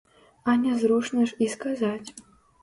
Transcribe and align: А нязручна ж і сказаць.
А 0.53 0.55
нязручна 0.61 1.27
ж 1.33 1.37
і 1.47 1.51
сказаць. 1.53 2.09